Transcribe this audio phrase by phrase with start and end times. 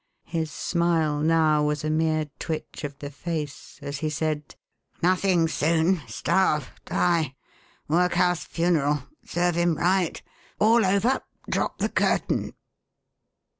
[0.25, 4.55] His smile now was a mere twitch of the face as he said:
[5.03, 7.35] "Nothing soon starve die
[7.87, 10.19] workhouse funeral serve him right
[10.57, 12.55] all over drop the curtain!"